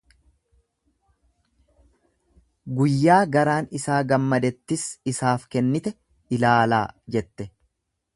guyyaa 2.79 3.19
garaan 3.35 3.69
isaa 3.81 3.99
gammadettis 4.13 4.87
isaaf 5.13 5.45
kennite 5.57 5.93
ilaalaa! 6.39 6.85
jette. 7.17 7.49